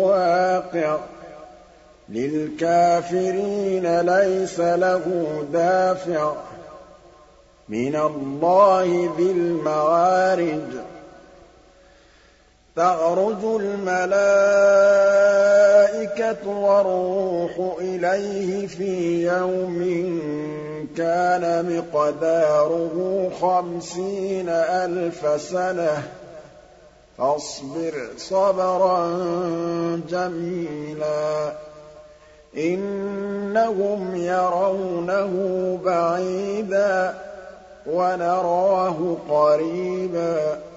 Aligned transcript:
وَاقِعٍ. 0.00 0.98
لِّلْكَافِرِينَ 2.08 4.00
لَيْسَ 4.00 4.60
لَهُ 4.60 5.02
دَافِعٌ. 5.52 6.34
مِّنَ 7.68 7.96
اللَّهِ 7.96 9.14
ذِي 9.18 9.32
الْمَعَارِجِ. 9.32 10.97
تَعْرُجُ 12.78 13.44
الْمَلَائِكَةُ 13.44 14.18
وَالرُّوحُ 16.48 17.78
إِلَيْهِ 17.80 18.66
فِي 18.66 19.22
يَوْمٍ 19.26 19.80
كَانَ 20.96 21.44
مِقْدَارُهُ 21.76 23.30
خَمْسِينَ 23.40 24.48
أَلْفَ 24.48 25.42
سَنَةٍ 25.42 26.02
فَاصْبِرْ 27.18 27.94
صَبْرًا 28.16 29.00
جَمِيلًا 30.10 31.52
إِنَّهُمْ 32.56 34.16
يَرَوْنَهُ 34.16 35.32
بَعِيدًا 35.84 37.14
وَنَرَاهُ 37.86 39.16
قَرِيبًا 39.30 40.67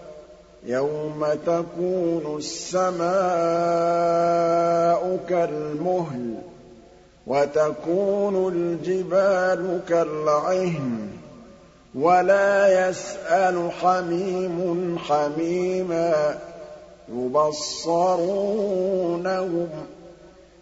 يَوْمَ 0.66 1.26
تَكُونُ 1.46 2.38
السَّمَاءُ 2.38 3.10
كَالْمُهْلِ 5.30 6.36
وَتَكُونُ 7.28 8.54
الْجِبَالُ 8.54 9.80
كَالْعِهْنِ 9.90 11.08
وَلَا 11.96 12.90
يَسْأَلُ 12.90 13.72
حَمِيمٌ 13.72 14.98
حَمِيمًا 15.00 16.38
يُبَصَّرُونَهُمْ 17.16 18.48
ۚ 19.68 19.85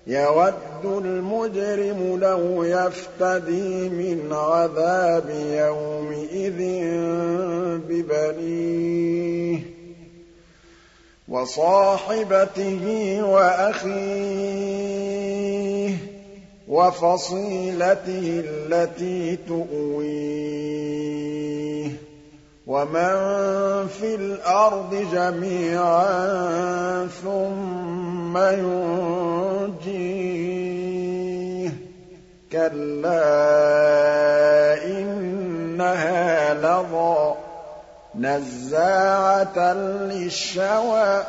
يَوَدُّ 0.08 0.86
الْمُجْرِمُ 0.86 2.20
لَوْ 2.22 2.64
يَفْتَدِي 2.64 3.90
مِنْ 3.90 4.34
عَذَابِ 4.34 5.30
يَوْمِئِذٍ 5.30 6.60
بِبَنِيهِ 7.90 9.79
وَصَاحِبَتِهِ 11.30 12.84
وَأَخِيهِ 13.24 14.70
وَفَصِيلَتِهِ 16.68 18.44
الَّتِي 18.46 19.38
تُؤْوِيهِ 19.48 21.00
وَمَن 22.68 23.14
فِي 23.88 24.16
الْأَرْضِ 24.16 25.08
جَمِيعًا 25.14 27.08
ثُمَّ 27.24 28.38
يُنجِيهِ 29.84 30.30
كَلَّا 32.52 33.24
إِنَّهَا 34.86 36.54
لَظَىٰ 36.54 37.49
نَزَّاعَةً 38.16 39.74
لِّلشَّوَىٰ 39.74 41.24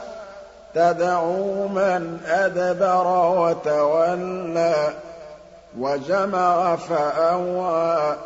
تَدْعُو 0.75 1.69
مَنْ 1.69 2.19
أَدْبَرَ 2.27 3.06
وَتَوَلَّىٰ 3.39 4.95
وَجَمَعَ 5.78 6.77
فَأَوْعَىٰ 6.77 8.17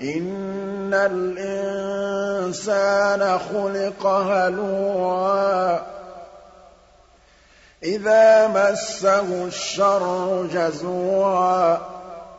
إِنَّ 0.00 0.94
الْإِنسَانَ 0.94 3.38
خُلِقَ 3.38 4.06
هَلُوعًا. 4.06 5.80
إِذَا 7.84 8.48
مَسَّهُ 8.48 9.44
الشَّرُّ 9.44 10.46
جَزُوعًا 10.52 11.78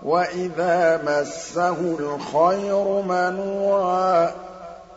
وَإِذَا 0.04 1.02
مَسَّهُ 1.06 1.98
الْخَيْرُ 2.00 3.02
مَنُوعًا. 3.02 4.31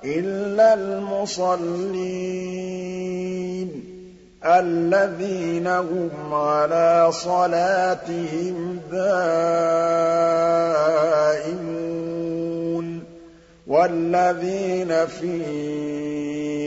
إِلَّا 0.05 0.75
الْمُصَلِّينَ 0.75 1.95
الَّذِينَ 4.45 5.67
هُمْ 5.67 6.35
عَلَىٰ 6.35 7.09
صَلَاتِهِمْ 7.13 8.81
دَائِمُونَ 8.93 9.95
وَالَّذِينَ 13.67 15.07
فِي 15.07 15.41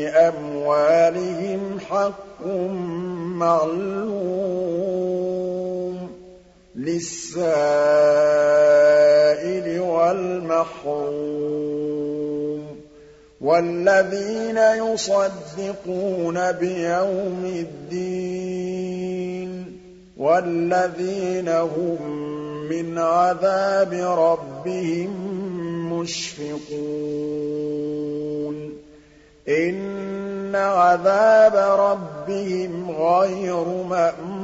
أَمْوَالِهِمْ 0.09 1.79
حَقٌّ 1.79 2.45
مَّعْلُومٌ 3.37 4.37
لِّلسَّائِلِ 6.75 7.47
وَالْمَحْرُومِ 9.79 11.27
وَالَّذِينَ 13.41 14.57
يُصَدِّقُونَ 14.57 16.51
بِيَوْمِ 16.51 17.45
الدِّينِ 17.45 18.17
وَالَّذِينَ 20.17 21.49
هُم 21.49 22.11
مِّنْ 22.69 22.97
عَذَابِ 22.97 23.93
رَبِّهِم 23.93 25.11
مُّشْفِقُونَ. 25.93 26.77
إِنَّ 29.49 30.55
عَذَابَ 30.55 31.55
رَبِّهِمْ 31.79 32.91
غَيْرُ 32.91 33.83
مَأْمُونٍ. 33.89 34.36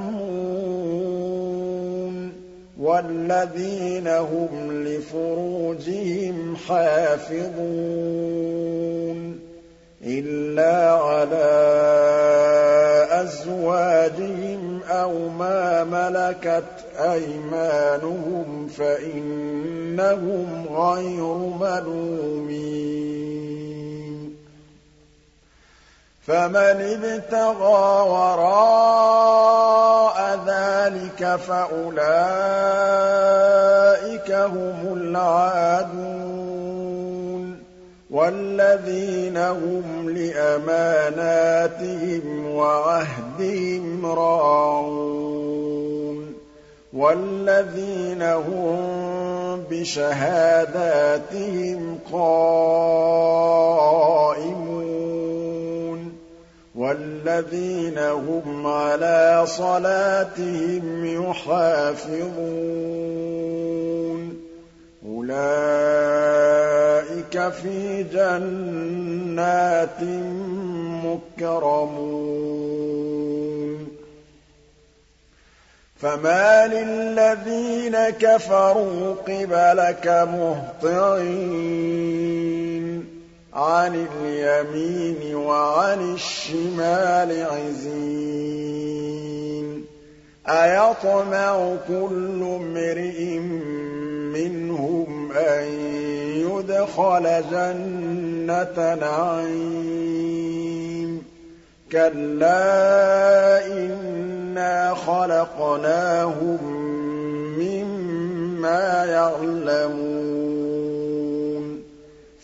وَالَّذِينَ 2.79 4.07
هُمْ 4.07 4.84
لِفُرُوجِهِمْ 4.84 6.56
حَافِظُونَ 6.56 7.63
إِلَّا 10.03 10.91
عَلَىٰ 10.91 11.44
أَزْوَاجِهِمْ 13.22 14.81
أَوْ 14.89 15.29
مَا 15.29 15.84
مَلَكَتْ 15.84 16.85
أَيْمَانُهُمْ 16.97 18.67
فَإِنَّهُمْ 18.67 20.47
غَيْرُ 20.67 21.34
مَلُومِينَ 21.61 23.03
فَمَنِ 26.28 26.79
ابْتَغَىٰ 27.03 28.09
وَرَاءَ 28.09 29.92
ذَٰلِكَ 30.47 31.35
فَأُولَٰئِكَ 31.35 32.03
هُمُ 34.31 34.94
الْعَادُونَ 34.97 36.44
وَالَّذِينَ 38.11 39.38
هُمْ 39.38 40.09
لِأَمَانَاتِهِمْ 40.09 41.45
وَعَهْدِهِمْ 42.56 44.06
رَاعُونَ 44.06 45.53
وَالَّذِينَ 46.94 48.22
هُم 48.22 48.78
بِشَهَادَاتِهِمْ 49.72 51.19
قَائِمُونَ 52.13 53.44
وَالَّذِينَ 56.93 57.97
هُمْ 57.97 58.67
عَلَىٰ 58.67 59.43
صَلَاتِهِمْ 59.47 61.05
يُحَافِظُونَ. 61.05 62.23
أُولَٰئِكَ 65.05 65.40
فِي 67.49 68.03
جَنَّاتٍ 68.03 70.03
مُّكْرَمُونَ. 71.03 72.28
فَمَالِ 76.01 76.73
الَّذِينَ 76.73 78.09
كَفَرُوا 78.09 79.16
قِبَلَكَ 79.28 80.28
مُهْطِعِينَ. 80.34 82.53
عَنِ 83.55 84.08
الْيَمِينِ 84.22 85.35
وَعَنِ 85.35 86.14
الشِّمَالِ 86.14 87.47
عِزِينَ. 87.52 88.34
أَيَطْمَعُ 90.47 91.76
كُلُّ 91.88 92.44
امْرِئٍ 92.44 93.40
مِّنْهُمْ 94.34 95.32
أَن 95.32 95.64
يُدْخَلَ 96.35 97.44
جَنَّةَ 97.52 98.96
نَعِيمٍ. 98.96 99.84
كَلَّا 101.91 102.58
إِنَّا 103.67 104.94
خَلَقْنَاهُم 104.94 106.64
مِّمَّا 107.59 109.06
يَعْلَمُونَ. 109.06 110.53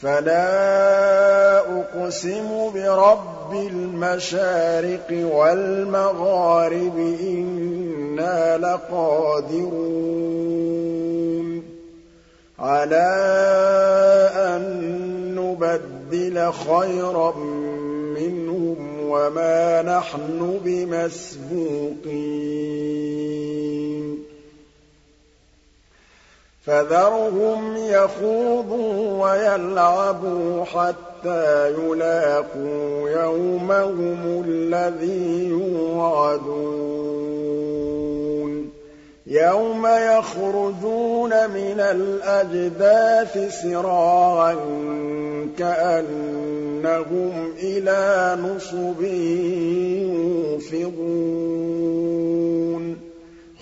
فَلَا 0.01 1.60
أُقْسِمُ 1.80 2.72
بِرَبِّ 2.74 3.54
الْمَشَارِقِ 3.54 5.10
وَالْمَغَارِبِ 5.12 6.98
إِنَّا 7.22 8.57
لَقَادِرُونَ 8.57 9.90
عَلَىٰ 12.60 13.12
أَن 14.36 14.63
نُّبَدِّلَ 15.36 16.54
خَيْرًا 16.54 17.36
مِّنْهُمْ 18.16 19.10
وَمَا 19.10 19.81
نَحْنُ 19.81 20.60
بِمَسْبُوقِينَ 20.66 22.00
فَذَرْهُمْ 26.69 27.77
يَخُوضُوا 27.77 29.25
وَيَلْعَبُوا 29.25 30.66
حَتَّىٰ 30.66 31.74
يُلَاقُوا 31.80 33.10
يَوْمَهُمُ 33.10 34.44
الَّذِي 34.48 35.48
يُوعَدُونَ. 35.50 36.69
يَوْمَ 39.27 39.88
يَخْرُجُونَ 39.88 41.30
مِنَ 41.30 41.80
الْأَجْدَاثِ 41.80 43.62
سِرَاعًا 43.62 44.56
كَأَنَّهُمْ 45.57 47.33
إِلَىٰ 47.63 48.38
نُصُبٍ 48.42 49.04
يُوفِضُونَ 50.74 51.39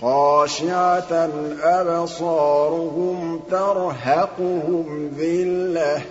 خَاشِعَةً 0.00 1.30
أَبْصَارُهُمْ 1.62 3.40
تَرْهَقُهُمْ 3.50 5.10
ذِلَّةٌ 5.18 5.98
ۚ. 5.98 6.02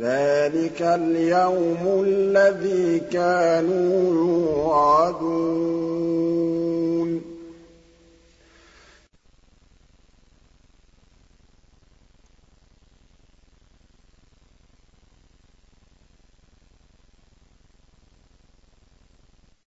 ذَٰلِكَ 0.00 0.82
الْيَوْمُ 0.82 2.04
الَّذِي 2.06 3.00
كَانُوا 3.00 4.14
يُوعَدُونَ. 4.14 5.62